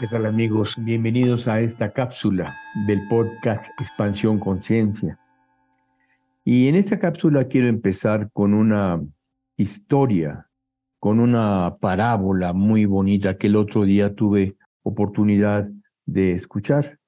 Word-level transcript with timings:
¿Qué 0.00 0.06
tal 0.06 0.24
amigos? 0.24 0.76
Bienvenidos 0.78 1.46
a 1.46 1.60
esta 1.60 1.92
cápsula 1.92 2.56
del 2.86 3.06
podcast 3.06 3.66
Expansión 3.78 4.40
Conciencia. 4.40 5.20
Y 6.42 6.68
en 6.68 6.76
esta 6.76 6.98
cápsula 6.98 7.48
quiero 7.48 7.68
empezar 7.68 8.30
con 8.32 8.54
una 8.54 8.98
historia, 9.58 10.48
con 10.98 11.20
una 11.20 11.76
parábola 11.82 12.54
muy 12.54 12.86
bonita 12.86 13.36
que 13.36 13.48
el 13.48 13.56
otro 13.56 13.84
día 13.84 14.14
tuve 14.14 14.56
oportunidad 14.84 15.68
de 16.06 16.32
escuchar. 16.32 16.98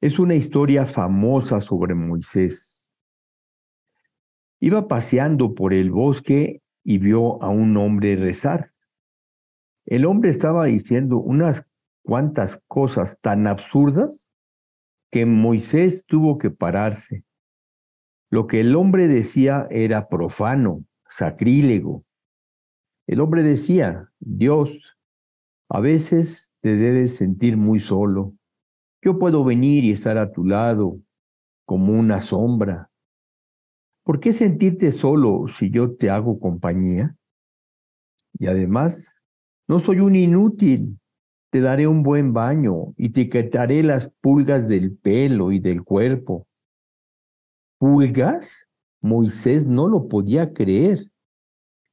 Es 0.00 0.18
una 0.18 0.34
historia 0.34 0.84
famosa 0.84 1.60
sobre 1.60 1.94
Moisés. 1.94 2.92
Iba 4.58 4.88
paseando 4.88 5.54
por 5.54 5.72
el 5.72 5.92
bosque 5.92 6.60
y 6.82 6.98
vio 6.98 7.40
a 7.40 7.50
un 7.50 7.76
hombre 7.76 8.16
rezar. 8.16 8.72
El 9.86 10.04
hombre 10.04 10.28
estaba 10.28 10.64
diciendo 10.66 11.18
unas 11.18 11.67
cuantas 12.08 12.62
cosas 12.68 13.18
tan 13.20 13.46
absurdas 13.46 14.32
que 15.10 15.26
Moisés 15.26 16.06
tuvo 16.06 16.38
que 16.38 16.48
pararse. 16.48 17.22
Lo 18.30 18.46
que 18.46 18.60
el 18.60 18.74
hombre 18.76 19.08
decía 19.08 19.68
era 19.70 20.08
profano, 20.08 20.86
sacrílego. 21.06 22.06
El 23.06 23.20
hombre 23.20 23.42
decía, 23.42 24.10
Dios, 24.20 24.70
a 25.68 25.80
veces 25.80 26.54
te 26.60 26.78
debes 26.78 27.14
sentir 27.14 27.58
muy 27.58 27.78
solo. 27.78 28.32
Yo 29.02 29.18
puedo 29.18 29.44
venir 29.44 29.84
y 29.84 29.90
estar 29.90 30.16
a 30.16 30.32
tu 30.32 30.46
lado 30.46 30.98
como 31.66 31.92
una 31.92 32.20
sombra. 32.20 32.90
¿Por 34.02 34.18
qué 34.18 34.32
sentirte 34.32 34.92
solo 34.92 35.46
si 35.48 35.70
yo 35.70 35.94
te 35.94 36.08
hago 36.08 36.40
compañía? 36.40 37.14
Y 38.38 38.46
además, 38.46 39.20
no 39.66 39.78
soy 39.78 40.00
un 40.00 40.16
inútil. 40.16 40.97
Te 41.50 41.60
daré 41.60 41.86
un 41.86 42.02
buen 42.02 42.32
baño 42.32 42.92
y 42.96 43.10
te 43.10 43.28
quitaré 43.28 43.82
las 43.82 44.12
pulgas 44.20 44.68
del 44.68 44.94
pelo 44.96 45.50
y 45.50 45.58
del 45.58 45.82
cuerpo. 45.82 46.46
¿Pulgas? 47.78 48.68
Moisés 49.00 49.66
no 49.66 49.88
lo 49.88 50.08
podía 50.08 50.52
creer. 50.52 51.10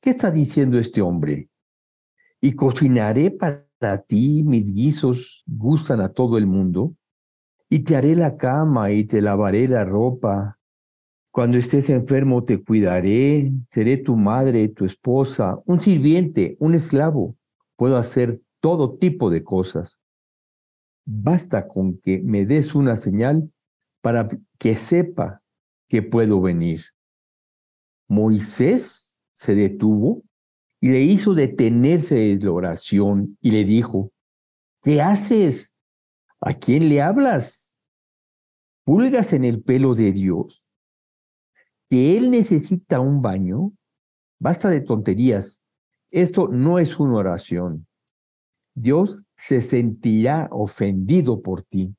¿Qué 0.02 0.09
está 0.09 0.31
diciendo 0.31 0.78
este 0.78 1.02
hombre? 1.02 1.50
Y 2.42 2.53
cocinaré 2.53 3.31
para 3.31 4.02
ti 4.08 4.44
mis 4.44 4.73
guisos, 4.73 5.44
gustan 5.45 6.02
a 6.02 6.09
todo 6.09 6.38
el 6.38 6.47
mundo, 6.47 6.94
y 7.69 7.80
te 7.80 7.95
haré 7.95 8.16
la 8.16 8.38
cama 8.38 8.92
y 8.92 9.06
te 9.06 9.22
lavaré 9.22 9.67
la 9.67 9.86
ropa. 9.86 10.59
Cuando 11.31 11.58
estés 11.58 11.90
enfermo 11.90 12.44
te 12.44 12.64
cuidaré, 12.64 13.52
seré 13.69 13.97
tu 13.97 14.16
madre, 14.16 14.67
tu 14.67 14.86
esposa, 14.86 15.59
un 15.66 15.81
sirviente, 15.81 16.58
un 16.59 16.73
esclavo 16.73 17.36
puedo 17.75 17.97
hacer 17.97 18.42
todo 18.66 18.98
tipo 18.98 19.30
de 19.30 19.44
cosas. 19.44 20.00
Basta 21.06 21.68
con 21.68 22.00
que 22.00 22.20
me 22.24 22.48
des 22.48 22.74
una 22.74 22.98
señal 22.98 23.54
para 24.02 24.28
que 24.58 24.76
sepa 24.76 25.44
que 25.88 26.02
puedo 26.02 26.42
venir. 26.42 26.84
Moisés 28.08 29.22
se 29.34 29.54
detuvo 29.54 30.24
y 30.82 30.90
le 30.90 31.04
hizo 31.04 31.36
detenerse 31.36 32.16
de 32.16 32.44
la 32.44 32.52
oración 32.54 33.38
y 33.40 33.52
le 33.52 33.66
dijo, 33.66 34.12
¿qué 34.82 35.00
haces? 35.00 35.76
¿A 36.42 36.56
quién 36.56 36.90
le 36.90 37.04
hablas? 37.04 37.78
¿Pulgas 38.84 39.34
en 39.34 39.44
el 39.44 39.62
pelo 39.62 39.94
de 39.94 40.12
Dios? 40.12 40.64
¿Que 41.88 42.18
Él 42.18 42.32
necesita 42.32 43.00
un 43.00 43.22
baño? 43.22 43.74
Basta 44.40 44.70
de 44.70 44.82
tonterías. 44.82 45.62
Esto 46.10 46.48
no 46.48 46.80
es 46.80 47.00
una 47.00 47.14
oración. 47.20 47.86
Dios 48.76 49.23
se 49.38 49.62
sentirá 49.62 50.50
ofendido 50.52 51.42
por 51.42 51.64
ti. 51.64 51.95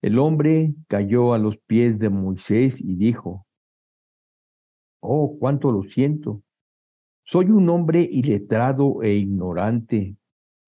El 0.00 0.18
hombre 0.18 0.74
cayó 0.88 1.34
a 1.34 1.38
los 1.38 1.58
pies 1.58 1.98
de 1.98 2.08
Moisés 2.08 2.80
y 2.80 2.96
dijo, 2.96 3.46
Oh, 5.00 5.36
cuánto 5.38 5.72
lo 5.72 5.82
siento. 5.82 6.42
Soy 7.22 7.50
un 7.50 7.68
hombre 7.68 8.08
iletrado 8.10 9.02
e 9.02 9.14
ignorante. 9.14 10.16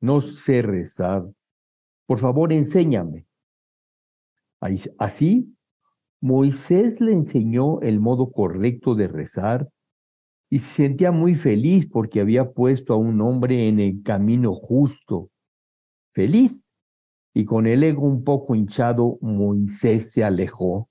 No 0.01 0.21
sé 0.21 0.61
rezar. 0.61 1.25
Por 2.07 2.19
favor, 2.19 2.53
enséñame. 2.53 3.27
Así, 4.99 5.57
Moisés 6.21 7.01
le 7.01 7.13
enseñó 7.13 7.81
el 7.81 8.01
modo 8.01 8.31
correcto 8.31 8.95
de 8.95 9.09
rezar 9.09 9.72
y 10.53 10.59
se 10.59 10.83
sentía 10.83 11.13
muy 11.13 11.35
feliz 11.35 11.89
porque 11.89 12.21
había 12.21 12.53
puesto 12.53 12.93
a 12.93 12.99
un 12.99 13.23
hombre 13.23 13.69
en 13.69 13.81
el 13.81 14.03
camino 14.03 14.53
justo. 14.53 15.31
Feliz. 16.11 16.77
Y 17.33 17.47
con 17.47 17.67
el 17.67 17.83
ego 17.83 18.03
un 18.03 18.23
poco 18.23 18.55
hinchado, 18.55 19.17
Moisés 19.23 20.13
se 20.13 20.23
alejó. 20.23 20.91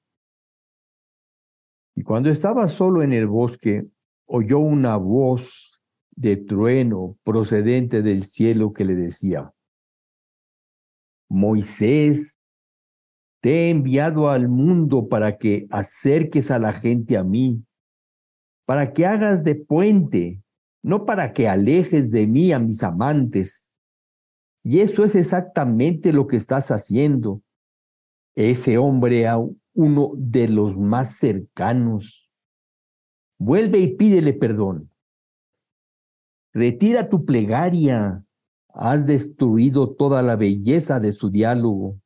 Y 1.96 2.02
cuando 2.02 2.32
estaba 2.32 2.68
solo 2.70 3.04
en 3.04 3.14
el 3.14 3.28
bosque, 3.28 3.86
oyó 4.26 4.58
una 4.58 4.98
voz 4.98 5.80
de 6.10 6.38
trueno 6.38 7.20
procedente 7.24 8.02
del 8.02 8.24
cielo 8.24 8.74
que 8.74 8.84
le 8.84 8.96
decía, 8.96 9.54
Moisés, 11.30 12.40
te 13.42 13.68
he 13.68 13.70
enviado 13.70 14.28
al 14.28 14.50
mundo 14.50 15.08
para 15.08 15.38
que 15.38 15.68
acerques 15.70 16.50
a 16.50 16.58
la 16.58 16.74
gente 16.74 17.16
a 17.16 17.24
mí 17.24 17.64
para 18.66 18.94
que 18.94 19.06
hagas 19.06 19.44
de 19.44 19.56
puente, 19.56 20.42
no 20.84 21.06
para 21.06 21.34
que 21.34 21.48
alejes 21.48 22.12
de 22.12 22.28
mí 22.28 22.52
a 22.52 22.60
mis 22.60 22.84
amantes. 22.84 23.78
Y 24.64 24.80
eso 24.80 25.04
es 25.04 25.16
exactamente 25.16 26.14
lo 26.14 26.28
que 26.28 26.38
estás 26.38 26.72
haciendo. 26.72 27.42
Ese 28.36 28.78
hombre 28.78 29.28
a 29.28 29.38
uno 29.74 30.12
de 30.16 30.48
los 30.48 30.78
más 30.78 31.16
cercanos. 31.16 32.30
Vuelve 33.40 33.80
y 33.80 33.96
pídele 33.96 34.34
perdón. 34.34 34.92
Retira 36.54 37.10
tu 37.10 37.26
plegaria. 37.26 38.24
Has 38.74 39.06
destruido 39.06 39.96
toda 39.96 40.22
la 40.22 40.36
belleza 40.36 41.00
de 41.00 41.12
su 41.12 41.30
diálogo. 41.30 42.00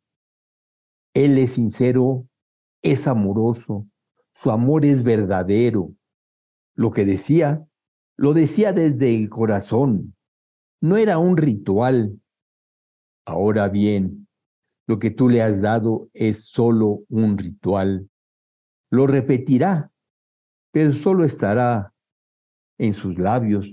Él 1.13 1.37
es 1.37 1.51
sincero, 1.51 2.27
es 2.81 3.07
amoroso, 3.07 3.87
su 4.33 4.51
amor 4.51 4.83
es 4.83 5.01
verdadero. 5.01 5.91
Lo 6.75 6.91
que 6.91 7.05
decía, 7.05 7.65
lo 8.17 8.33
decía 8.33 8.73
desde 8.73 9.15
el 9.15 9.29
corazón. 9.29 10.15
No 10.81 10.97
era 10.97 11.17
un 11.17 11.37
ritual. 11.37 12.21
Ahora 13.25 13.69
bien, 13.69 14.27
lo 14.87 14.99
que 14.99 15.09
tú 15.09 15.29
le 15.29 15.41
has 15.41 15.61
dado 15.61 16.09
es 16.13 16.45
solo 16.45 17.03
un 17.09 17.37
ritual. 17.37 18.09
Lo 18.91 19.07
repetirá, 19.07 19.91
pero 20.71 20.91
solo 20.93 21.23
estará 21.23 21.93
en 22.77 22.93
sus 22.93 23.17
labios. 23.17 23.71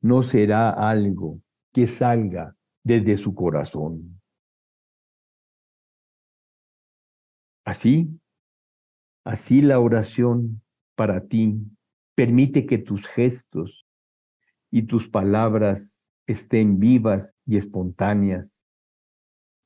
No 0.00 0.22
será 0.22 0.70
algo 0.70 1.40
que 1.72 1.86
salga 1.86 2.56
desde 2.82 3.16
su 3.16 3.34
corazón. 3.34 4.20
Así, 7.64 8.20
así 9.24 9.62
la 9.62 9.80
oración 9.80 10.62
para 10.94 11.26
ti 11.26 11.58
Permite 12.14 12.66
que 12.66 12.78
tus 12.78 13.06
gestos 13.06 13.86
y 14.70 14.82
tus 14.82 15.08
palabras 15.08 16.08
estén 16.26 16.78
vivas 16.78 17.34
y 17.46 17.56
espontáneas. 17.56 18.66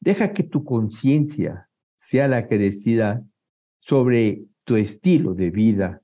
Deja 0.01 0.33
que 0.33 0.43
tu 0.43 0.65
conciencia 0.65 1.69
sea 2.01 2.29
la 2.29 2.47
que 2.47 2.59
decida 2.59 3.25
sobre 3.81 4.45
tu 4.65 4.77
estilo 4.77 5.35
de 5.35 5.51
vida, 5.51 6.03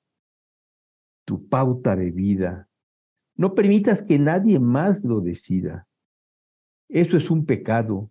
tu 1.24 1.48
pauta 1.48 1.96
de 1.96 2.10
vida. 2.10 2.68
No 3.36 3.54
permitas 3.54 4.02
que 4.02 4.18
nadie 4.18 4.58
más 4.58 5.04
lo 5.04 5.20
decida. 5.20 5.86
Eso 6.88 7.16
es 7.16 7.30
un 7.30 7.46
pecado, 7.46 8.10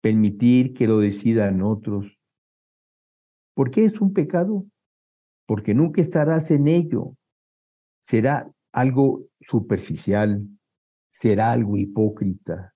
permitir 0.00 0.74
que 0.74 0.86
lo 0.86 0.98
decidan 0.98 1.62
otros. 1.62 2.18
¿Por 3.54 3.70
qué 3.70 3.84
es 3.84 4.00
un 4.00 4.12
pecado? 4.12 4.66
Porque 5.46 5.74
nunca 5.74 6.00
estarás 6.00 6.50
en 6.50 6.68
ello, 6.68 7.16
será 8.04 8.46
algo 8.70 9.26
superficial, 9.40 10.46
será 11.10 11.52
algo 11.52 11.78
hipócrita. 11.78 12.74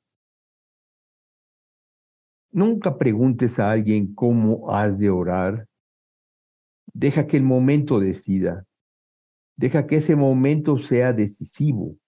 Nunca 2.50 2.96
preguntes 2.96 3.58
a 3.58 3.70
alguien 3.70 4.14
cómo 4.14 4.70
has 4.70 4.98
de 4.98 5.10
orar. 5.10 5.68
Deja 6.94 7.26
que 7.26 7.36
el 7.36 7.42
momento 7.42 8.00
decida. 8.00 8.64
Deja 9.54 9.86
que 9.86 9.96
ese 9.96 10.16
momento 10.16 10.78
sea 10.78 11.12
decisivo 11.12 11.98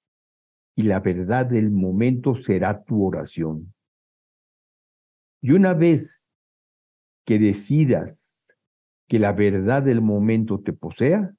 y 0.74 0.84
la 0.84 1.00
verdad 1.00 1.44
del 1.44 1.70
momento 1.70 2.34
será 2.34 2.82
tu 2.82 3.04
oración. 3.04 3.74
Y 5.42 5.50
una 5.50 5.74
vez 5.74 6.32
que 7.26 7.38
decidas 7.38 8.56
que 9.08 9.18
la 9.18 9.32
verdad 9.32 9.82
del 9.82 10.00
momento 10.00 10.60
te 10.60 10.72
posea, 10.72 11.34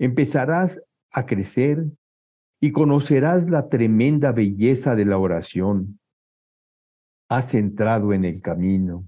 empezarás 0.00 0.82
a 1.12 1.26
crecer 1.26 1.84
y 2.58 2.72
conocerás 2.72 3.48
la 3.48 3.68
tremenda 3.68 4.32
belleza 4.32 4.96
de 4.96 5.04
la 5.04 5.18
oración, 5.18 6.00
has 7.28 7.54
entrado 7.54 8.14
en 8.14 8.24
el 8.24 8.40
camino. 8.40 9.06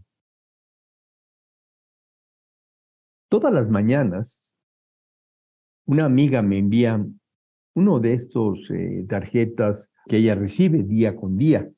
Todas 3.30 3.52
las 3.54 3.70
mañanas, 3.70 4.54
una 5.86 6.04
amiga 6.04 6.42
me 6.42 6.58
envía 6.58 7.04
uno 7.74 7.98
de 7.98 8.12
estos 8.12 8.58
eh, 8.70 9.06
tarjetas 9.08 9.90
que 10.06 10.18
ella 10.18 10.34
recibe 10.34 10.82
día 10.82 11.16
con 11.16 11.38
día, 11.38 11.70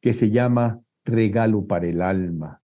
que 0.00 0.12
se 0.12 0.30
llama 0.30 0.80
Regalo 1.04 1.66
para 1.66 1.88
el 1.88 2.00
Alma. 2.02 2.62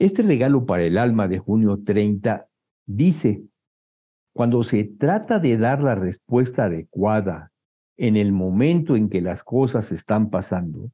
Este 0.00 0.22
regalo 0.22 0.66
para 0.66 0.82
el 0.82 0.98
alma 0.98 1.28
de 1.28 1.38
junio 1.38 1.80
30 1.84 2.48
dice, 2.84 3.44
cuando 4.36 4.62
se 4.64 4.84
trata 4.84 5.38
de 5.38 5.56
dar 5.56 5.82
la 5.82 5.94
respuesta 5.94 6.64
adecuada 6.64 7.52
en 7.96 8.18
el 8.18 8.32
momento 8.32 8.94
en 8.94 9.08
que 9.08 9.22
las 9.22 9.42
cosas 9.42 9.92
están 9.92 10.28
pasando, 10.28 10.90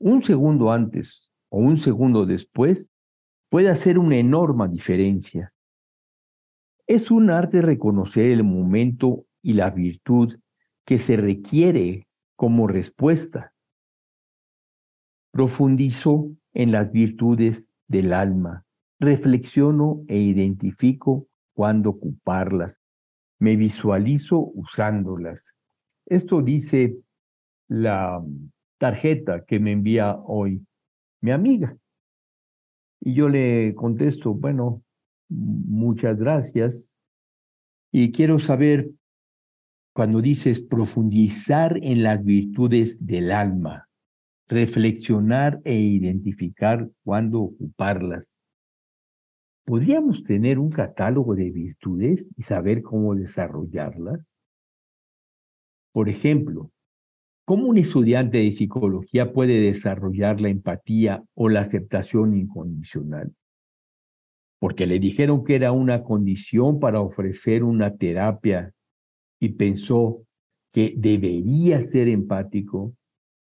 un 0.00 0.24
segundo 0.24 0.72
antes 0.72 1.30
o 1.48 1.58
un 1.58 1.78
segundo 1.78 2.26
después 2.26 2.88
puede 3.50 3.68
hacer 3.68 4.00
una 4.00 4.16
enorme 4.16 4.68
diferencia. 4.68 5.52
Es 6.88 7.12
un 7.12 7.30
arte 7.30 7.62
reconocer 7.62 8.32
el 8.32 8.42
momento 8.42 9.26
y 9.42 9.52
la 9.52 9.70
virtud 9.70 10.36
que 10.84 10.98
se 10.98 11.16
requiere 11.16 12.08
como 12.34 12.66
respuesta. 12.66 13.52
Profundizo 15.30 16.32
en 16.52 16.72
las 16.72 16.90
virtudes 16.90 17.70
del 17.86 18.12
alma, 18.12 18.64
reflexiono 18.98 20.02
e 20.08 20.18
identifico 20.18 21.28
cuándo 21.60 21.90
ocuparlas, 21.90 22.80
me 23.38 23.54
visualizo 23.54 24.50
usándolas. 24.54 25.52
Esto 26.06 26.40
dice 26.40 26.96
la 27.68 28.24
tarjeta 28.78 29.44
que 29.44 29.60
me 29.60 29.72
envía 29.72 30.16
hoy 30.24 30.66
mi 31.20 31.32
amiga. 31.32 31.76
Y 33.02 33.12
yo 33.12 33.28
le 33.28 33.74
contesto, 33.74 34.32
bueno, 34.32 34.82
muchas 35.28 36.16
gracias. 36.16 36.94
Y 37.92 38.10
quiero 38.10 38.38
saber, 38.38 38.88
cuando 39.92 40.22
dices 40.22 40.62
profundizar 40.62 41.78
en 41.82 42.02
las 42.02 42.24
virtudes 42.24 42.96
del 43.06 43.32
alma, 43.32 43.86
reflexionar 44.48 45.60
e 45.64 45.78
identificar 45.78 46.88
cuándo 47.04 47.42
ocuparlas. 47.42 48.39
¿Podríamos 49.64 50.24
tener 50.24 50.58
un 50.58 50.70
catálogo 50.70 51.34
de 51.34 51.50
virtudes 51.50 52.28
y 52.36 52.42
saber 52.42 52.82
cómo 52.82 53.14
desarrollarlas? 53.14 54.32
Por 55.92 56.08
ejemplo, 56.08 56.70
¿cómo 57.44 57.68
un 57.68 57.78
estudiante 57.78 58.38
de 58.38 58.50
psicología 58.50 59.32
puede 59.32 59.60
desarrollar 59.60 60.40
la 60.40 60.48
empatía 60.48 61.22
o 61.34 61.48
la 61.48 61.60
aceptación 61.60 62.36
incondicional? 62.36 63.32
Porque 64.58 64.86
le 64.86 64.98
dijeron 64.98 65.44
que 65.44 65.56
era 65.56 65.72
una 65.72 66.02
condición 66.02 66.80
para 66.80 67.00
ofrecer 67.00 67.64
una 67.64 67.96
terapia 67.96 68.72
y 69.40 69.50
pensó 69.50 70.22
que 70.72 70.94
debería 70.96 71.80
ser 71.80 72.08
empático 72.08 72.94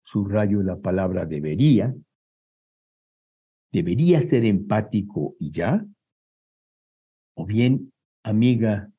subrayo 0.06 0.62
la 0.62 0.76
palabra 0.76 1.26
debería, 1.26 1.94
debería 3.72 4.20
ser 4.22 4.44
empático 4.44 5.34
y 5.38 5.50
ya, 5.50 5.84
o 7.36 7.44
bien, 7.44 7.92
amiga, 8.22 8.90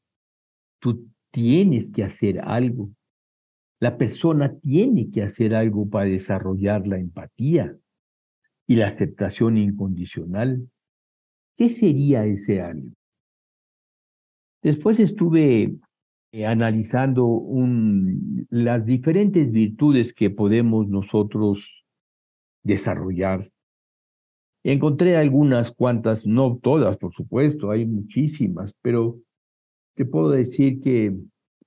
tú 0.79 1.09
tienes 1.31 1.91
que 1.91 2.03
hacer 2.03 2.39
algo. 2.39 2.91
La 3.79 3.97
persona 3.97 4.57
tiene 4.59 5.09
que 5.11 5.23
hacer 5.23 5.53
algo 5.55 5.89
para 5.89 6.05
desarrollar 6.05 6.87
la 6.87 6.97
empatía 6.97 7.75
y 8.67 8.75
la 8.75 8.87
aceptación 8.87 9.57
incondicional. 9.57 10.69
¿Qué 11.57 11.69
sería 11.69 12.25
ese 12.25 12.61
algo? 12.61 12.89
Después 14.61 14.99
estuve 14.99 15.75
eh, 16.31 16.45
analizando 16.45 17.43
las 18.49 18.85
diferentes 18.85 19.51
virtudes 19.51 20.13
que 20.13 20.29
podemos 20.29 20.87
nosotros 20.87 21.59
desarrollar. 22.63 23.51
Encontré 24.67 25.15
algunas 25.15 25.71
cuantas, 25.71 26.25
no 26.25 26.57
todas, 26.57 26.97
por 26.97 27.13
supuesto, 27.13 27.71
hay 27.71 27.85
muchísimas, 27.85 28.73
pero 28.81 29.17
te 29.95 30.03
puedo 30.03 30.29
decir 30.29 30.81
que 30.81 31.15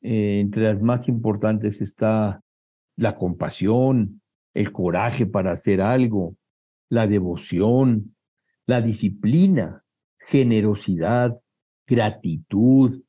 eh, 0.02 0.40
entre 0.40 0.64
las 0.64 0.82
más 0.82 1.08
importantes 1.08 1.80
está 1.80 2.42
la 2.96 3.16
compasión, 3.16 4.20
el 4.52 4.70
coraje 4.70 5.24
para 5.24 5.52
hacer 5.52 5.80
algo, 5.80 6.36
la 6.90 7.06
devoción, 7.06 8.14
la 8.66 8.82
disciplina, 8.82 9.82
generosidad, 10.18 11.40
gratitud, 11.86 13.00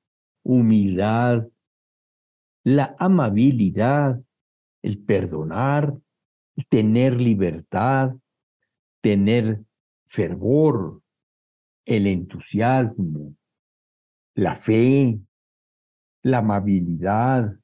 humildad, 0.41 1.49
la 2.63 2.95
amabilidad, 2.97 4.21
el 4.83 4.99
perdonar, 4.99 5.93
tener 6.69 7.19
libertad, 7.19 8.15
tener 9.01 9.65
fervor, 10.11 11.01
el 11.85 12.05
entusiasmo, 12.05 13.33
la 14.35 14.55
fe, 14.55 15.21
la 16.23 16.39
amabilidad, 16.39 17.57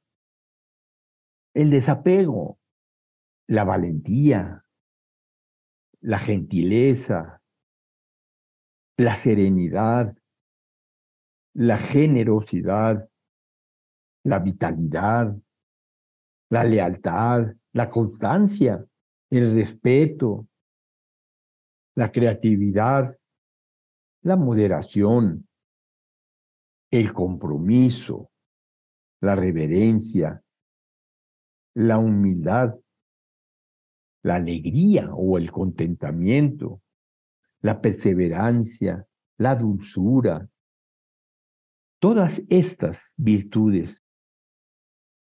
el 1.53 1.69
desapego, 1.69 2.57
la 3.47 3.65
valentía, 3.65 4.63
la 5.99 6.17
gentileza, 6.17 7.41
la 8.95 9.15
serenidad, 9.17 10.15
la 11.53 11.75
generosidad, 11.75 13.09
la 14.23 14.39
vitalidad, 14.39 15.35
la 16.49 16.63
lealtad, 16.63 17.55
la 17.73 17.89
constancia, 17.89 18.85
el 19.29 19.53
respeto, 19.53 20.47
la 21.97 22.11
creatividad, 22.11 23.17
la 24.21 24.35
moderación, 24.35 25.47
el 26.91 27.11
compromiso, 27.11 28.29
la 29.19 29.33
reverencia, 29.33 30.43
la 31.73 31.97
humildad, 31.97 32.75
la 34.21 34.35
alegría 34.35 35.09
o 35.11 35.39
el 35.39 35.51
contentamiento, 35.51 36.83
la 37.61 37.81
perseverancia, 37.81 39.07
la 39.37 39.55
dulzura, 39.55 40.47
Todas 41.99 42.43
estas 42.49 43.11
virtudes, 43.17 44.03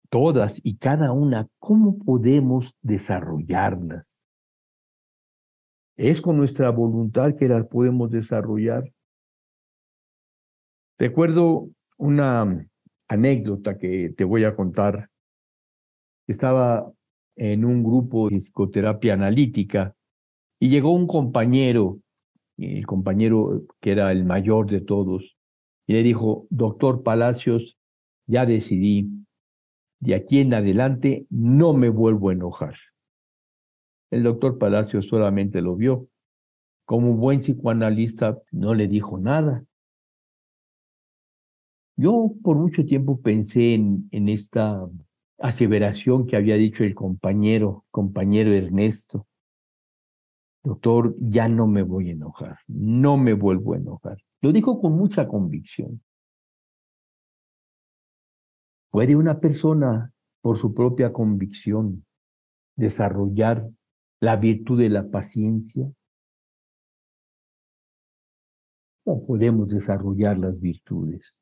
todas 0.09 0.59
y 0.61 0.75
cada 0.75 1.13
una, 1.13 1.47
¿cómo 1.57 1.97
podemos 1.99 2.75
desarrollarlas? 2.81 4.24
Es 5.97 6.19
con 6.21 6.37
nuestra 6.37 6.69
voluntad 6.71 7.35
que 7.35 7.47
las 7.47 7.65
podemos 7.67 8.11
desarrollar. 8.11 8.91
Recuerdo 10.97 11.69
una 11.97 12.67
anécdota 13.07 13.77
que 13.77 14.13
te 14.15 14.23
voy 14.23 14.43
a 14.43 14.55
contar. 14.55 15.09
Estaba 16.27 16.91
en 17.37 17.65
un 17.65 17.83
grupo 17.83 18.29
de 18.29 18.37
psicoterapia 18.37 19.13
analítica 19.13 19.95
y 20.59 20.69
llegó 20.69 20.93
un 20.93 21.07
compañero, 21.07 21.99
el 22.57 22.85
compañero 22.85 23.63
que 23.79 23.91
era 23.91 24.11
el 24.11 24.25
mayor 24.25 24.69
de 24.69 24.81
todos, 24.81 25.37
y 25.87 25.93
le 25.93 26.03
dijo, 26.03 26.47
doctor 26.49 27.03
Palacios, 27.03 27.77
ya 28.25 28.45
decidí, 28.45 29.09
de 29.99 30.15
aquí 30.15 30.39
en 30.39 30.53
adelante 30.53 31.25
no 31.29 31.73
me 31.73 31.89
vuelvo 31.89 32.29
a 32.29 32.33
enojar. 32.33 32.75
El 34.11 34.23
doctor 34.23 34.57
Palacios 34.57 35.07
solamente 35.07 35.61
lo 35.61 35.75
vio. 35.75 36.07
Como 36.85 37.13
buen 37.13 37.39
psicoanalista 37.39 38.37
no 38.51 38.75
le 38.75 38.87
dijo 38.87 39.17
nada. 39.17 39.63
Yo 41.97 42.33
por 42.43 42.57
mucho 42.57 42.85
tiempo 42.85 43.21
pensé 43.21 43.73
en, 43.73 44.07
en 44.11 44.29
esta 44.29 44.87
aseveración 45.39 46.27
que 46.27 46.35
había 46.35 46.55
dicho 46.55 46.83
el 46.83 46.93
compañero, 46.93 47.85
compañero 47.91 48.53
Ernesto. 48.53 49.27
Doctor, 50.63 51.15
ya 51.19 51.47
no 51.47 51.67
me 51.67 51.83
voy 51.83 52.09
a 52.09 52.13
enojar, 52.13 52.57
no 52.67 53.17
me 53.17 53.33
vuelvo 53.33 53.73
a 53.73 53.77
enojar. 53.77 54.17
Lo 54.41 54.51
dijo 54.51 54.81
con 54.81 54.93
mucha 54.93 55.27
convicción. 55.27 56.01
¿Puede 58.89 59.15
una 59.15 59.39
persona, 59.39 60.11
por 60.41 60.57
su 60.57 60.73
propia 60.73 61.11
convicción, 61.11 62.05
desarrollar 62.75 63.69
la 64.25 64.37
virtud 64.37 64.79
de 64.79 64.89
la 64.89 65.07
paciencia? 65.07 65.85
No 69.05 69.23
podemos 69.23 69.69
desarrollar 69.69 70.39
las 70.39 70.59
virtudes. 70.59 71.35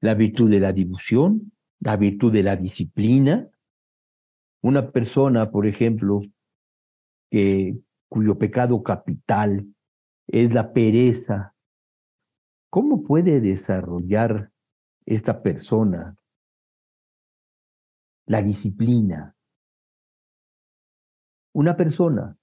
La 0.00 0.14
virtud 0.14 0.48
de 0.48 0.60
la 0.60 0.72
difusión, 0.72 1.50
la 1.80 1.96
virtud 1.96 2.32
de 2.32 2.44
la 2.44 2.54
disciplina. 2.54 3.50
Una 4.62 4.92
persona, 4.92 5.50
por 5.50 5.66
ejemplo, 5.66 6.22
cuyo 8.08 8.38
pecado 8.38 8.84
capital 8.84 9.66
es 10.28 10.54
la 10.54 10.72
pereza, 10.72 11.56
¿cómo 12.70 13.02
puede 13.02 13.40
desarrollar 13.40 14.52
esta 15.06 15.42
persona 15.42 16.16
la 18.26 18.42
disciplina? 18.42 19.35
Una 21.56 21.74
persona 21.74 22.36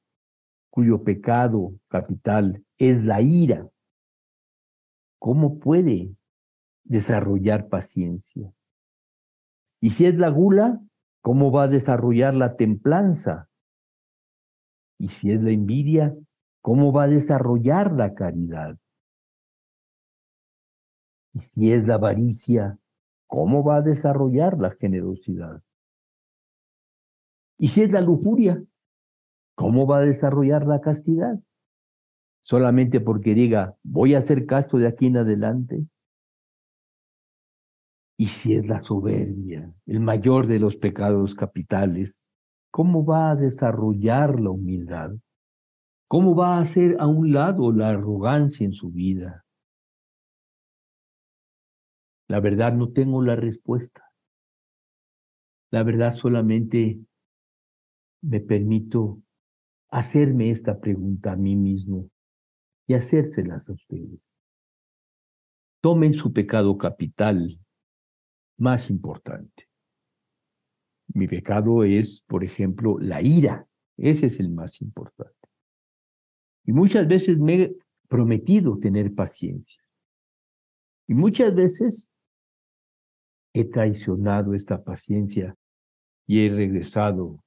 cuyo 0.72 1.04
pecado 1.04 1.76
capital 1.88 2.66
es 2.80 3.04
la 3.04 3.22
ira, 3.22 3.70
¿cómo 5.20 5.60
puede 5.60 6.16
desarrollar 6.84 7.70
paciencia? 7.70 8.52
Y 9.80 9.92
si 9.92 10.08
es 10.08 10.16
la 10.16 10.30
gula, 10.30 10.82
¿cómo 11.22 11.52
va 11.52 11.66
a 11.66 11.68
desarrollar 11.68 12.34
la 12.34 12.56
templanza? 12.56 13.52
Y 14.98 15.10
si 15.10 15.30
es 15.30 15.44
la 15.44 15.52
envidia, 15.52 16.18
¿cómo 16.64 16.92
va 16.92 17.04
a 17.04 17.08
desarrollar 17.08 17.92
la 17.92 18.16
caridad? 18.16 18.80
Y 21.36 21.42
si 21.42 21.72
es 21.72 21.86
la 21.86 21.96
avaricia, 21.96 22.80
¿cómo 23.28 23.64
va 23.64 23.76
a 23.76 23.82
desarrollar 23.84 24.58
la 24.58 24.72
generosidad? 24.72 25.62
Y 27.60 27.68
si 27.68 27.84
es 27.84 27.92
la 27.92 28.02
lujuria, 28.02 28.60
¿cómo 29.56 29.88
va 29.88 30.00
a 30.00 30.06
desarrollar 30.06 30.66
la 30.66 30.82
castidad? 30.82 31.40
Solamente 32.42 33.00
porque 33.00 33.34
diga, 33.34 33.78
voy 33.84 34.16
a 34.16 34.20
hacer 34.20 34.46
casto 34.46 34.78
de 34.78 34.88
aquí 34.88 35.08
en 35.08 35.18
adelante. 35.18 35.86
Y 38.18 38.28
si 38.28 38.54
es 38.54 38.66
la 38.68 38.82
soberbia, 38.82 39.74
el 39.86 40.00
mayor 40.00 40.48
de 40.48 40.60
los 40.60 40.76
pecados 40.76 41.36
capitales, 41.36 42.22
¿cómo 42.70 43.06
va 43.06 43.32
a 43.32 43.36
desarrollar 43.36 44.40
la 44.40 44.52
humildad? 44.52 45.12
¿Cómo 46.08 46.36
va 46.36 46.58
a 46.58 46.62
hacer 46.62 46.98
a 47.00 47.08
un 47.08 47.34
lado 47.34 47.72
la 47.72 47.90
arrogancia 47.90 48.66
en 48.66 48.74
su 48.74 48.92
vida? 48.92 49.46
La 52.28 52.40
verdad 52.40 52.74
no 52.74 52.92
tengo 52.92 53.24
la 53.24 53.36
respuesta. 53.36 54.04
La 55.72 55.82
verdad 55.82 56.12
solamente 56.12 57.00
me 58.22 58.40
permito 58.40 59.23
hacerme 59.94 60.50
esta 60.50 60.80
pregunta 60.80 61.34
a 61.34 61.36
mí 61.36 61.56
mismo 61.56 62.10
y 62.88 62.96
hacérselas 62.96 63.70
a 63.70 63.74
ustedes. 63.74 64.20
Tomen 65.82 66.16
su 66.16 66.34
pecado 66.34 66.76
capital 66.80 67.60
más 68.58 68.90
importante. 68.90 69.70
Mi 71.14 71.28
pecado 71.28 71.84
es, 71.84 72.24
por 72.26 72.44
ejemplo, 72.44 72.98
la 72.98 73.22
ira. 73.22 73.68
Ese 73.96 74.26
es 74.26 74.40
el 74.40 74.50
más 74.50 74.82
importante. 74.82 75.48
Y 76.66 76.72
muchas 76.74 77.08
veces 77.08 77.38
me 77.38 77.62
he 77.62 77.78
prometido 78.08 78.80
tener 78.80 79.14
paciencia. 79.14 79.80
Y 81.08 81.14
muchas 81.14 81.54
veces 81.54 82.10
he 83.54 83.66
traicionado 83.66 84.56
esta 84.56 84.84
paciencia 84.84 85.56
y 86.26 86.48
he 86.48 86.50
regresado 86.50 87.43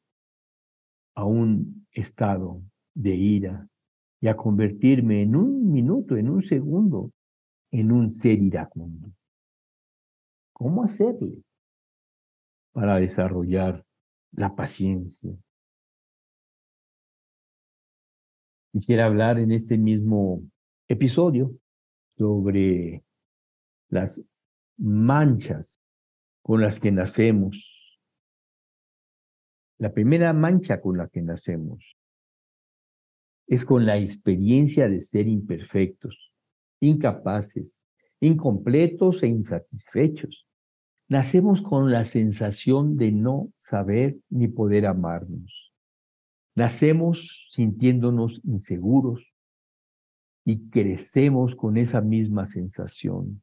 a 1.17 1.25
un 1.25 1.87
estado 1.91 2.63
de 2.95 3.15
ira 3.17 3.69
y 4.21 4.29
a 4.29 4.37
convertirme 4.37 5.23
en 5.23 5.35
un 5.35 5.73
minuto, 5.73 6.17
en 6.17 6.31
un 6.31 6.43
segundo, 6.43 7.11
en 7.73 7.91
un 7.91 8.11
ser 8.11 8.41
iracundo. 8.41 9.11
¿Cómo 10.53 10.85
hacerle 10.85 11.43
para 12.73 12.97
desarrollar 12.97 13.85
la 14.33 14.55
paciencia? 14.55 15.37
Quisiera 18.73 19.07
hablar 19.07 19.39
en 19.39 19.53
este 19.53 19.79
mismo 19.79 20.43
episodio 20.87 21.59
sobre 22.19 23.03
las 23.89 24.23
manchas 24.77 25.81
con 26.43 26.61
las 26.61 26.79
que 26.79 26.93
nacemos. 26.93 27.76
La 29.79 29.93
primera 29.93 30.33
mancha 30.33 30.81
con 30.81 30.97
la 30.97 31.09
que 31.09 31.21
nacemos 31.21 31.97
es 33.47 33.65
con 33.65 33.85
la 33.85 33.99
experiencia 33.99 34.89
de 34.89 35.03
ser 35.03 35.29
imperfectos, 35.29 36.33
incapaces, 36.81 37.83
incompletos 38.21 39.23
e 39.23 39.29
insatisfechos. 39.29 40.47
Nacemos 41.09 41.61
con 41.61 41.93
la 41.93 42.07
sensación 42.07 42.97
de 42.97 43.13
no 43.13 43.53
saber 43.57 44.17
ni 44.31 44.49
poder 44.49 44.87
amarnos. 44.87 45.73
Nacemos 46.55 47.47
sintiéndonos 47.51 48.41
inseguros 48.45 49.23
y 50.45 50.71
crecemos 50.71 51.55
con 51.55 51.77
esa 51.77 52.01
misma 52.01 52.47
sensación 52.47 53.43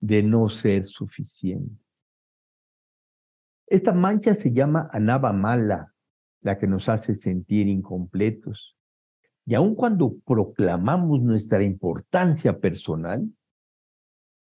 de 0.00 0.22
no 0.22 0.48
ser 0.48 0.84
suficiente. 0.84 1.81
Esta 3.66 3.92
mancha 3.92 4.34
se 4.34 4.52
llama 4.52 4.88
anaba 4.92 5.32
mala, 5.32 5.94
la 6.40 6.58
que 6.58 6.66
nos 6.66 6.88
hace 6.88 7.14
sentir 7.14 7.68
incompletos. 7.68 8.76
Y 9.46 9.54
aun 9.54 9.74
cuando 9.74 10.16
proclamamos 10.24 11.20
nuestra 11.22 11.62
importancia 11.62 12.58
personal, 12.58 13.28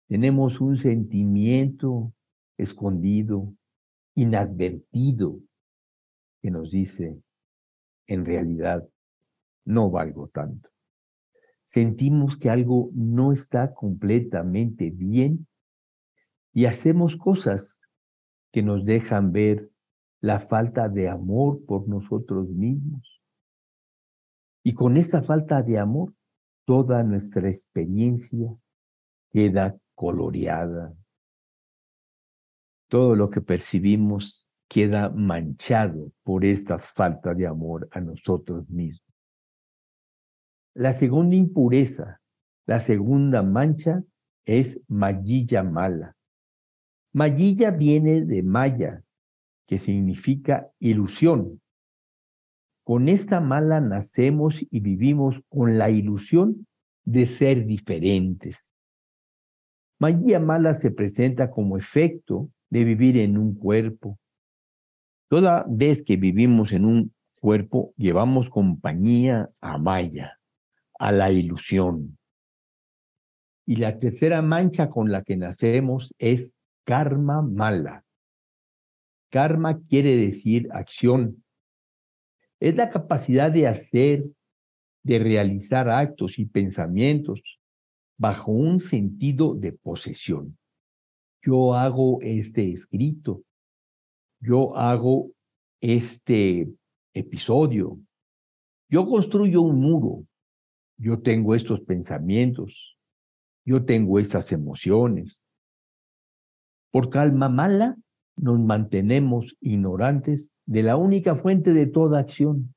tenemos 0.09 0.61
un 0.61 0.77
sentimiento 0.77 2.13
escondido, 2.57 3.53
inadvertido, 4.15 5.41
que 6.41 6.51
nos 6.51 6.71
dice, 6.71 7.21
en 8.07 8.25
realidad 8.25 8.89
no 9.65 9.91
valgo 9.91 10.29
tanto. 10.29 10.71
Sentimos 11.65 12.37
que 12.39 12.49
algo 12.49 12.91
no 12.95 13.33
está 13.33 13.75
completamente 13.75 14.91
bien 14.91 15.49
y 16.53 16.67
hacemos 16.67 17.17
cosas 17.17 17.81
que 18.57 18.63
nos 18.63 18.87
dejan 18.87 19.33
ver 19.33 19.71
la 20.23 20.39
falta 20.39 20.89
de 20.89 21.11
amor 21.11 21.63
por 21.67 21.87
nosotros 21.87 22.49
mismos. 22.49 23.21
Y 24.65 24.73
con 24.73 24.97
esta 24.97 25.21
falta 25.21 25.63
de 25.63 25.79
amor, 25.79 26.15
toda 26.65 27.03
nuestra 27.03 27.51
experiencia 27.51 28.57
queda 29.31 29.79
coloreada. 29.95 30.97
Todo 32.89 33.15
lo 33.15 33.29
que 33.29 33.43
percibimos 33.43 34.49
queda 34.71 35.11
manchado 35.11 36.11
por 36.23 36.43
esta 36.47 36.79
falta 36.79 37.35
de 37.35 37.47
amor 37.47 37.91
a 37.93 38.01
nosotros 38.01 38.67
mismos. 38.71 39.15
La 40.73 40.95
segunda 40.95 41.37
impureza, 41.37 42.23
la 42.65 42.81
segunda 42.81 43.43
mancha 43.43 44.03
es 44.47 44.81
magilla 44.89 45.63
mala. 45.63 46.16
Magilla 47.17 47.71
viene 47.71 48.21
de 48.21 48.43
maya, 48.43 49.03
que 49.67 49.79
significa 49.79 50.71
ilusión. 50.79 51.63
Con 52.85 53.09
esta 53.09 53.41
mala 53.41 53.81
nacemos 53.81 54.63
y 54.71 54.81
vivimos 54.81 55.41
con 55.49 55.79
la 55.79 55.89
ilusión 55.89 56.67
de 57.05 57.27
ser 57.27 57.65
diferentes. 57.65 58.77
Magilla 59.99 60.41
mala 60.41 60.75
se 60.75 60.91
presenta 60.91 61.51
como 61.51 61.79
efecto 61.79 62.51
de 62.69 62.85
vivir 62.85 63.17
en 63.17 63.39
un 63.39 63.55
cuerpo, 63.55 64.19
Toda 65.29 65.65
vez 65.69 66.05
que 66.05 66.17
vivimos 66.17 66.71
en 66.73 66.85
un 66.85 67.15
cuerpo, 67.41 67.93
llevamos 67.97 68.49
compañía 68.49 69.51
a 69.61 69.77
Maya, 69.77 70.39
a 70.99 71.11
la 71.11 71.33
ilusión. 71.33 72.17
Y 73.67 73.77
la 73.77 73.99
tercera 73.99 74.43
mancha 74.43 74.89
con 74.89 75.11
la 75.11 75.25
que 75.25 75.37
nacemos 75.37 76.15
es 76.19 76.53
karma 76.87 77.43
mala. 77.43 78.05
Karma 79.31 79.81
quiere 79.81 80.17
decir 80.17 80.69
acción. 80.73 81.45
Es 82.61 82.77
la 82.77 82.91
capacidad 82.91 83.51
de 83.51 83.67
hacer, 83.67 84.25
de 85.03 85.19
realizar 85.19 85.91
actos 85.91 86.39
y 86.39 86.47
pensamientos 86.47 87.43
bajo 88.17 88.53
un 88.53 88.81
sentido 88.81 89.55
de 89.55 89.73
posesión. 89.73 90.57
Yo 91.43 91.75
hago 91.75 92.21
este 92.23 92.73
escrito, 92.73 93.43
yo 94.41 94.77
hago 94.77 95.31
este 95.81 96.69
episodio, 97.13 97.99
yo 98.89 99.07
construyo 99.07 99.61
un 99.61 99.81
muro, 99.81 100.25
yo 100.99 101.21
tengo 101.21 101.55
estos 101.55 101.81
pensamientos, 101.81 102.97
yo 103.65 103.85
tengo 103.85 104.19
estas 104.19 104.53
emociones. 104.53 105.43
Por 106.97 107.11
calma 107.11 107.51
mala 107.51 107.95
nos 108.37 108.59
mantenemos 108.59 109.55
ignorantes 109.61 110.51
de 110.65 110.83
la 110.83 110.97
única 110.97 111.37
fuente 111.37 111.75
de 111.75 111.87
toda 111.87 112.19
acción. 112.19 112.75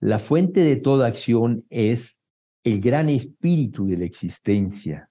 La 0.00 0.18
fuente 0.18 0.64
de 0.64 0.74
toda 0.74 1.06
acción 1.06 1.64
es 1.70 2.20
el 2.64 2.80
gran 2.80 3.10
espíritu 3.10 3.86
de 3.86 3.98
la 3.98 4.06
existencia, 4.06 5.08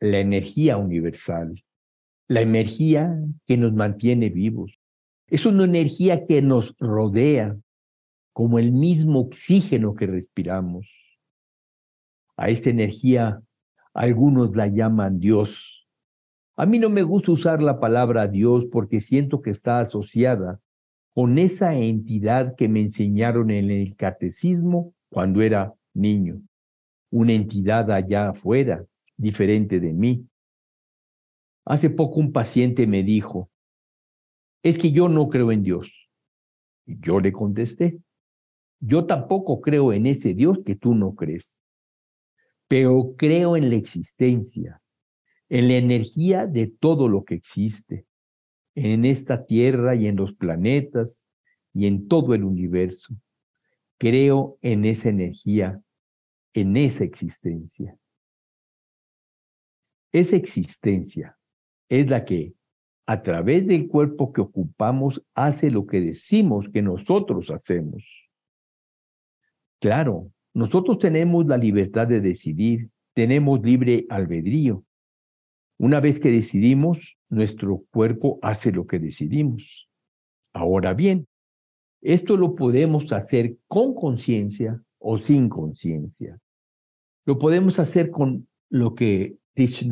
la 0.00 0.20
energía 0.20 0.78
universal 0.78 1.62
la 2.26 2.40
energía 2.40 3.12
que 3.46 3.58
nos 3.58 3.74
mantiene 3.74 4.30
vivos, 4.30 4.78
Es 5.26 5.44
una 5.44 5.64
energía 5.64 6.26
que 6.26 6.40
nos 6.40 6.74
rodea, 6.78 7.54
como 8.32 8.58
el 8.58 8.72
mismo 8.72 9.20
oxígeno 9.20 9.94
que 9.94 10.06
respiramos. 10.06 10.88
A 12.38 12.48
esta 12.48 12.70
energía 12.70 13.42
algunos 13.94 14.54
la 14.56 14.66
llaman 14.66 15.18
Dios. 15.18 15.86
A 16.56 16.66
mí 16.66 16.78
no 16.78 16.90
me 16.90 17.02
gusta 17.02 17.32
usar 17.32 17.62
la 17.62 17.80
palabra 17.80 18.28
Dios 18.28 18.66
porque 18.70 19.00
siento 19.00 19.40
que 19.40 19.50
está 19.50 19.80
asociada 19.80 20.60
con 21.14 21.38
esa 21.38 21.74
entidad 21.74 22.54
que 22.56 22.68
me 22.68 22.80
enseñaron 22.80 23.50
en 23.50 23.70
el 23.70 23.96
catecismo 23.96 24.94
cuando 25.08 25.42
era 25.42 25.74
niño. 25.94 26.40
Una 27.10 27.32
entidad 27.32 27.90
allá 27.90 28.30
afuera, 28.30 28.84
diferente 29.16 29.80
de 29.80 29.92
mí. 29.92 30.26
Hace 31.64 31.90
poco 31.90 32.20
un 32.20 32.32
paciente 32.32 32.86
me 32.86 33.02
dijo, 33.02 33.50
es 34.62 34.78
que 34.78 34.92
yo 34.92 35.08
no 35.08 35.28
creo 35.28 35.52
en 35.52 35.62
Dios. 35.62 35.90
Y 36.86 36.98
yo 37.00 37.20
le 37.20 37.32
contesté, 37.32 37.98
yo 38.80 39.06
tampoco 39.06 39.60
creo 39.60 39.92
en 39.92 40.06
ese 40.06 40.34
Dios 40.34 40.58
que 40.64 40.74
tú 40.74 40.94
no 40.94 41.14
crees, 41.14 41.56
pero 42.70 43.16
creo 43.16 43.56
en 43.56 43.68
la 43.68 43.74
existencia, 43.74 44.80
en 45.48 45.66
la 45.66 45.74
energía 45.74 46.46
de 46.46 46.68
todo 46.68 47.08
lo 47.08 47.24
que 47.24 47.34
existe, 47.34 48.06
en 48.76 49.04
esta 49.04 49.44
tierra 49.44 49.96
y 49.96 50.06
en 50.06 50.14
los 50.14 50.34
planetas 50.34 51.26
y 51.74 51.88
en 51.88 52.06
todo 52.06 52.32
el 52.32 52.44
universo. 52.44 53.12
Creo 53.98 54.56
en 54.62 54.84
esa 54.84 55.08
energía, 55.08 55.82
en 56.54 56.76
esa 56.76 57.02
existencia. 57.02 57.98
Esa 60.12 60.36
existencia 60.36 61.36
es 61.88 62.08
la 62.08 62.24
que, 62.24 62.54
a 63.04 63.24
través 63.24 63.66
del 63.66 63.88
cuerpo 63.88 64.32
que 64.32 64.42
ocupamos, 64.42 65.20
hace 65.34 65.72
lo 65.72 65.88
que 65.88 66.00
decimos 66.00 66.68
que 66.72 66.82
nosotros 66.82 67.50
hacemos. 67.50 68.04
Claro, 69.80 70.30
nosotros 70.54 70.98
tenemos 70.98 71.46
la 71.46 71.56
libertad 71.56 72.06
de 72.06 72.20
decidir, 72.20 72.90
tenemos 73.14 73.62
libre 73.62 74.06
albedrío. 74.08 74.84
Una 75.78 76.00
vez 76.00 76.20
que 76.20 76.30
decidimos, 76.30 76.98
nuestro 77.28 77.84
cuerpo 77.90 78.38
hace 78.42 78.72
lo 78.72 78.86
que 78.86 78.98
decidimos. 78.98 79.88
Ahora 80.52 80.94
bien, 80.94 81.26
esto 82.02 82.36
lo 82.36 82.54
podemos 82.54 83.12
hacer 83.12 83.56
con 83.68 83.94
conciencia 83.94 84.82
o 84.98 85.18
sin 85.18 85.48
conciencia. 85.48 86.38
Lo 87.24 87.38
podemos 87.38 87.78
hacer 87.78 88.10
con 88.10 88.48
lo 88.70 88.94
que 88.94 89.36
Thich 89.54 89.86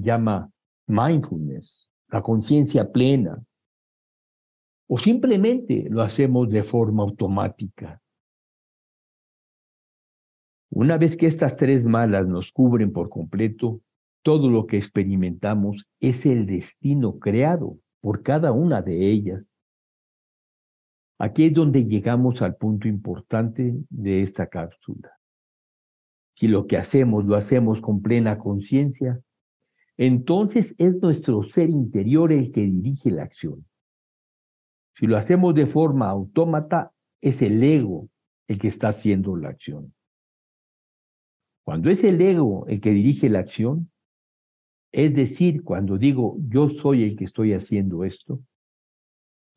llama 0.00 0.50
mindfulness, 0.86 1.90
la 2.08 2.22
conciencia 2.22 2.90
plena. 2.90 3.42
O 4.86 4.98
simplemente 4.98 5.86
lo 5.90 6.02
hacemos 6.02 6.48
de 6.48 6.62
forma 6.62 7.02
automática. 7.02 8.00
Una 10.70 10.98
vez 10.98 11.16
que 11.16 11.26
estas 11.26 11.56
tres 11.56 11.86
malas 11.86 12.26
nos 12.26 12.52
cubren 12.52 12.92
por 12.92 13.08
completo, 13.08 13.80
todo 14.22 14.50
lo 14.50 14.66
que 14.66 14.76
experimentamos 14.76 15.86
es 16.00 16.26
el 16.26 16.46
destino 16.46 17.18
creado 17.18 17.78
por 18.00 18.22
cada 18.22 18.52
una 18.52 18.82
de 18.82 19.10
ellas. 19.10 19.50
Aquí 21.18 21.46
es 21.46 21.54
donde 21.54 21.84
llegamos 21.84 22.42
al 22.42 22.56
punto 22.56 22.86
importante 22.86 23.74
de 23.88 24.22
esta 24.22 24.46
cápsula. 24.48 25.12
Si 26.34 26.46
lo 26.46 26.66
que 26.66 26.76
hacemos 26.76 27.24
lo 27.24 27.34
hacemos 27.34 27.80
con 27.80 28.02
plena 28.02 28.38
conciencia, 28.38 29.20
entonces 29.96 30.76
es 30.78 30.94
nuestro 31.02 31.42
ser 31.42 31.70
interior 31.70 32.30
el 32.30 32.52
que 32.52 32.60
dirige 32.60 33.10
la 33.10 33.24
acción. 33.24 33.66
Si 34.94 35.06
lo 35.06 35.16
hacemos 35.16 35.54
de 35.54 35.66
forma 35.66 36.08
autómata, 36.08 36.92
es 37.20 37.42
el 37.42 37.62
ego 37.62 38.08
el 38.46 38.58
que 38.58 38.68
está 38.68 38.88
haciendo 38.88 39.36
la 39.36 39.48
acción. 39.48 39.92
Cuando 41.68 41.90
es 41.90 42.02
el 42.02 42.18
ego 42.22 42.66
el 42.66 42.80
que 42.80 42.92
dirige 42.92 43.28
la 43.28 43.40
acción, 43.40 43.90
es 44.90 45.14
decir, 45.14 45.62
cuando 45.62 45.98
digo 45.98 46.38
yo 46.48 46.70
soy 46.70 47.04
el 47.04 47.14
que 47.14 47.24
estoy 47.24 47.52
haciendo 47.52 48.04
esto, 48.04 48.42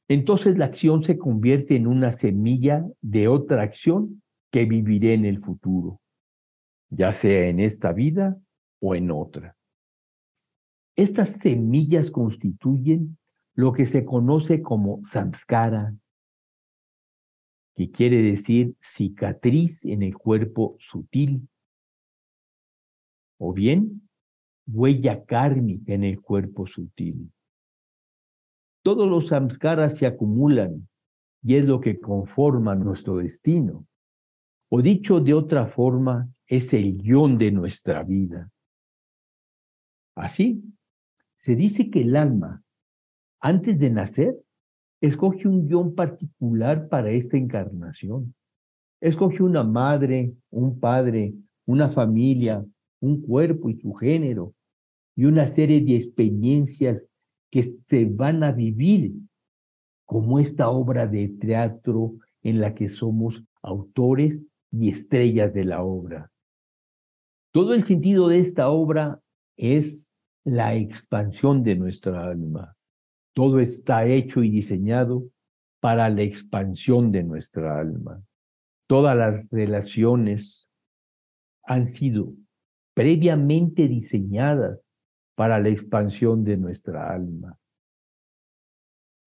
entonces 0.10 0.58
la 0.58 0.66
acción 0.66 1.06
se 1.06 1.18
convierte 1.18 1.78
en 1.78 1.88
una 1.88 2.12
semilla 2.12 2.86
de 3.00 3.30
otra 3.30 3.62
acción 3.62 4.22
que 4.52 4.66
viviré 4.66 5.14
en 5.14 5.24
el 5.24 5.40
futuro, 5.40 6.02
ya 6.90 7.14
sea 7.14 7.48
en 7.48 7.62
esta 7.62 7.94
vida 7.94 8.38
o 8.82 8.94
en 8.94 9.10
otra. 9.10 9.56
Estas 10.98 11.30
semillas 11.38 12.12
constituyen 12.12 13.18
lo 13.56 13.72
que 13.72 13.86
se 13.86 14.04
conoce 14.04 14.62
como 14.62 15.00
samskara, 15.06 15.96
que 17.74 17.90
quiere 17.90 18.22
decir 18.22 18.76
cicatriz 18.82 19.86
en 19.86 20.04
el 20.04 20.18
cuerpo 20.18 20.76
sutil, 20.78 21.48
o 23.44 23.54
bien 23.54 24.08
huella 24.68 25.26
kármica 25.26 25.94
en 25.94 26.04
el 26.04 26.22
cuerpo 26.22 26.68
sutil. 26.68 27.32
Todos 28.84 29.10
los 29.10 29.30
samskaras 29.30 29.98
se 29.98 30.06
acumulan 30.06 30.88
y 31.42 31.56
es 31.56 31.66
lo 31.66 31.82
que 31.82 32.00
conforma 32.00 32.76
nuestro 32.76 33.18
destino. 33.18 33.88
O 34.70 34.82
dicho 34.84 35.20
de 35.20 35.34
otra 35.34 35.66
forma, 35.66 36.30
es 36.46 36.72
el 36.74 36.98
guion 36.98 37.40
de 37.40 37.52
nuestra 37.52 38.04
vida. 38.04 38.50
Así, 40.16 40.64
se 41.36 41.56
dice 41.56 41.90
que 41.90 42.02
el 42.02 42.16
alma, 42.16 42.62
antes 43.40 43.80
de 43.80 43.90
nacer, 43.90 44.36
escoge 45.02 45.48
un 45.48 45.68
guion 45.68 45.96
particular 45.96 46.88
para 46.90 47.10
esta 47.10 47.38
encarnación. 47.38 48.36
Escoge 49.02 49.42
una 49.42 49.64
madre, 49.64 50.32
un 50.52 50.80
padre, 50.80 51.34
una 51.66 51.90
familia, 51.90 52.64
un 53.02 53.22
cuerpo 53.22 53.70
y 53.70 53.80
su 53.80 53.94
género, 53.94 54.54
y 55.16 55.26
una 55.26 55.46
serie 55.48 55.82
de 55.82 55.96
experiencias 55.96 57.06
que 57.52 57.64
se 57.64 58.06
van 58.06 58.44
a 58.44 58.52
vivir 58.52 59.14
como 60.06 60.40
esta 60.40 60.70
obra 60.70 61.08
de 61.08 61.28
teatro 61.28 62.14
en 62.44 62.62
la 62.62 62.74
que 62.74 62.88
somos 62.88 63.44
autores 63.62 64.42
y 64.72 64.90
estrellas 64.90 65.54
de 65.54 65.66
la 65.66 65.84
obra. 65.84 66.32
Todo 67.52 67.74
el 67.74 67.84
sentido 67.84 68.30
de 68.30 68.40
esta 68.40 68.70
obra 68.70 69.20
es 69.58 70.10
la 70.44 70.76
expansión 70.76 71.64
de 71.64 71.76
nuestra 71.76 72.26
alma. 72.26 72.76
Todo 73.34 73.60
está 73.60 74.06
hecho 74.06 74.44
y 74.44 74.50
diseñado 74.50 75.26
para 75.82 76.10
la 76.10 76.22
expansión 76.22 77.12
de 77.12 77.24
nuestra 77.24 77.80
alma. 77.80 78.24
Todas 78.88 79.18
las 79.18 79.50
relaciones 79.50 80.70
han 81.64 81.94
sido 81.94 82.34
previamente 82.94 83.88
diseñadas 83.88 84.80
para 85.36 85.60
la 85.60 85.70
expansión 85.70 86.44
de 86.44 86.58
nuestra 86.58 87.14
alma. 87.14 87.58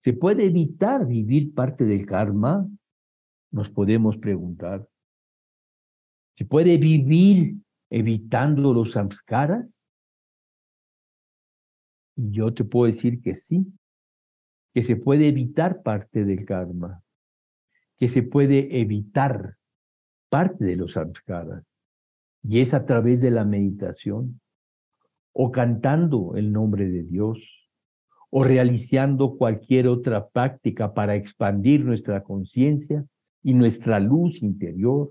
¿Se 0.02 0.12
puede 0.12 0.46
evitar 0.46 1.06
vivir 1.06 1.54
parte 1.54 1.84
del 1.84 2.04
karma? 2.04 2.68
Nos 3.50 3.70
podemos 3.70 4.18
preguntar. 4.18 4.86
¿Se 6.36 6.44
puede 6.44 6.76
vivir 6.76 7.56
evitando 7.90 8.74
los 8.74 8.92
samskaras? 8.92 9.88
Y 12.16 12.32
yo 12.32 12.52
te 12.52 12.64
puedo 12.64 12.92
decir 12.92 13.20
que 13.22 13.34
sí, 13.34 13.66
que 14.74 14.82
se 14.82 14.96
puede 14.96 15.28
evitar 15.28 15.82
parte 15.82 16.24
del 16.24 16.44
karma, 16.44 17.02
que 17.96 18.08
se 18.08 18.22
puede 18.22 18.80
evitar 18.80 19.56
parte 20.28 20.64
de 20.64 20.76
los 20.76 20.92
samskaras. 20.92 21.64
Y 22.46 22.60
es 22.60 22.74
a 22.74 22.84
través 22.84 23.20
de 23.20 23.30
la 23.30 23.44
meditación, 23.44 24.40
o 25.32 25.50
cantando 25.50 26.36
el 26.36 26.52
nombre 26.52 26.88
de 26.88 27.02
Dios, 27.02 27.38
o 28.30 28.44
realizando 28.44 29.36
cualquier 29.36 29.88
otra 29.88 30.28
práctica 30.28 30.92
para 30.92 31.16
expandir 31.16 31.84
nuestra 31.84 32.22
conciencia 32.22 33.04
y 33.42 33.54
nuestra 33.54 33.98
luz 33.98 34.42
interior, 34.42 35.10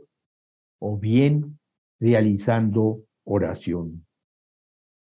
o 0.79 0.97
bien 0.97 1.59
realizando 1.99 3.01
oración. 3.23 4.05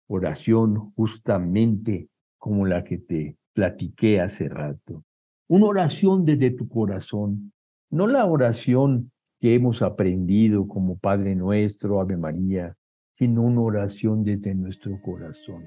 Oración 0.08 0.78
justamente 0.78 2.10
como 2.38 2.66
la 2.66 2.84
que 2.84 2.98
te 2.98 3.38
platiqué 3.54 4.20
hace 4.20 4.50
rato. 4.50 5.04
Una 5.48 5.68
oración 5.68 6.26
desde 6.26 6.52
tu 6.52 6.68
corazón, 6.68 7.54
no 7.90 8.08
la 8.08 8.26
oración 8.26 9.12
que 9.40 9.54
hemos 9.54 9.82
aprendido 9.82 10.68
como 10.68 10.98
Padre 10.98 11.36
Nuestro, 11.36 12.02
Ave 12.02 12.18
María, 12.18 12.76
sino 13.12 13.44
una 13.44 13.62
oración 13.62 14.24
desde 14.24 14.54
nuestro 14.54 15.00
corazón. 15.02 15.64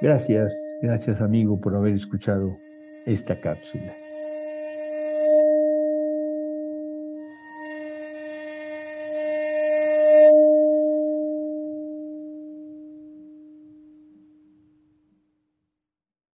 Gracias, 0.00 0.54
gracias 0.82 1.20
amigo 1.20 1.60
por 1.60 1.76
haber 1.76 1.94
escuchado 1.94 2.56
esta 3.06 3.40
cápsula. 3.40 4.03